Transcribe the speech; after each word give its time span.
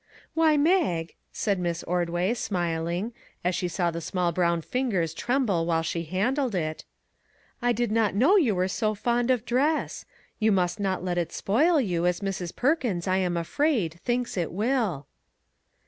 "Why, 0.33 0.57
Mag," 0.57 1.13
said 1.31 1.59
Miss 1.59 1.83
Ordway, 1.83 2.33
smiling, 2.33 3.13
as 3.43 3.53
she 3.53 3.67
saw 3.67 3.91
the 3.91 4.01
small 4.01 4.31
brown 4.31 4.63
ringers 4.73 5.13
tremble 5.13 5.67
while 5.67 5.83
she 5.83 6.05
handled 6.05 6.55
it; 6.55 6.85
"I 7.61 7.71
did 7.71 7.91
not 7.91 8.15
know 8.15 8.35
you 8.35 8.55
were 8.55 8.67
so 8.67 8.95
fond 8.95 9.29
of 9.29 9.45
dress. 9.45 10.05
You 10.39 10.51
must 10.51 10.79
not 10.79 11.03
let 11.03 11.19
it 11.19 11.31
spoil 11.31 11.79
you, 11.79 12.07
as 12.07 12.21
Mrs. 12.21 12.55
Perkins, 12.55 13.07
I 13.07 13.17
am 13.17 13.37
afraid, 13.37 13.99
thinks 14.03 14.37
it 14.37 14.51
will." 14.51 15.05